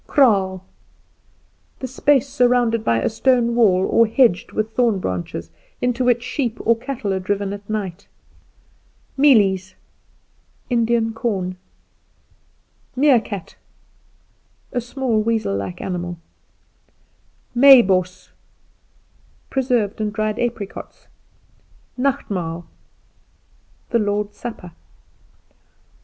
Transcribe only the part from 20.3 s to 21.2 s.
apricots.